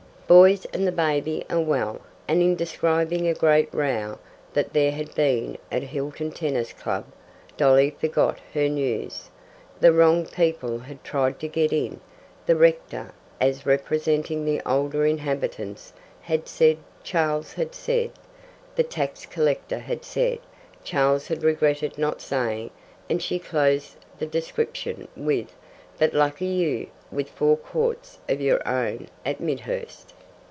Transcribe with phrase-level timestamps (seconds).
[0.27, 4.17] Boys and the baby were well, and in describing a great row
[4.53, 7.03] that there had been at Hilton Tennis Club,
[7.57, 9.29] Dolly forgot her news.
[9.81, 11.99] The wrong people had tried to get in.
[12.45, 13.11] The rector,
[13.41, 15.91] as representing the older inhabitants,
[16.21, 18.11] had said Charles had said
[18.77, 20.39] the tax collector had said
[20.85, 22.71] Charles had regretted not saying
[23.09, 25.53] and she closed the description with,
[25.99, 30.13] "But lucky you, with four courts of your own at Midhurst."